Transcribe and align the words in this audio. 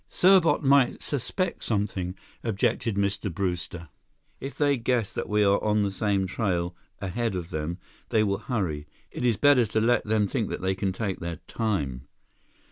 "Serbot 0.09 0.63
might 0.63 1.03
suspect 1.03 1.63
something," 1.63 2.15
objected 2.43 2.95
Mr. 2.95 3.31
Brewster. 3.31 3.89
"If 4.39 4.57
they 4.57 4.75
guess 4.75 5.13
that 5.13 5.29
we 5.29 5.43
are 5.43 5.63
on 5.63 5.83
the 5.83 5.91
same 5.91 6.25
trail 6.25 6.75
ahead 6.99 7.35
of 7.35 7.51
them, 7.51 7.77
they 8.09 8.23
will 8.23 8.39
hurry. 8.39 8.87
It 9.11 9.23
is 9.23 9.37
better 9.37 9.67
to 9.67 9.79
let 9.79 10.03
them 10.05 10.25
think 10.25 10.49
that 10.49 10.61
they 10.61 10.73
can 10.73 10.91
take 10.91 11.19
their 11.19 11.35
time." 11.45 12.07